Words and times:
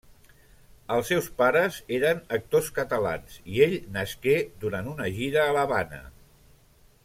Els 0.95 1.11
seus 1.11 1.27
pares 1.41 1.77
eren 1.97 2.23
actors 2.37 2.71
catalans 2.79 3.37
i 3.57 3.61
ell 3.67 3.77
nasqué 3.99 4.35
durant 4.65 4.93
una 4.95 5.11
gira 5.19 5.45
a 5.47 5.57
l'Havana. 5.59 6.05